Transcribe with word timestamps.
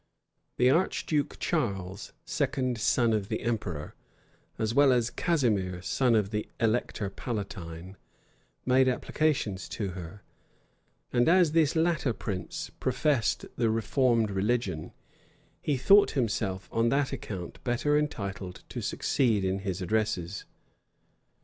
The 0.57 0.71
archduke 0.71 1.37
Charles, 1.37 2.11
second 2.25 2.79
son 2.79 3.13
of 3.13 3.29
the 3.29 3.41
emperor,[*] 3.43 3.93
as 4.57 4.73
well 4.73 4.91
as 4.91 5.11
Casimir, 5.11 5.79
son 5.83 6.15
of 6.15 6.31
the 6.31 6.49
elector 6.59 7.07
palatine, 7.11 7.97
made 8.65 8.87
applications 8.87 9.69
to 9.69 9.89
her; 9.89 10.23
and 11.13 11.29
as 11.29 11.51
this 11.51 11.75
latter 11.75 12.13
prince 12.13 12.71
professed 12.79 13.45
the 13.57 13.69
reformed 13.69 14.31
religion, 14.31 14.91
he 15.61 15.77
thought 15.77 16.09
himself, 16.17 16.67
on 16.71 16.89
that 16.89 17.13
account, 17.13 17.63
better 17.63 17.95
entitled 17.95 18.63
to 18.69 18.81
succeed 18.81 19.45
in 19.45 19.59
his 19.59 19.83
addresses. 19.83 20.45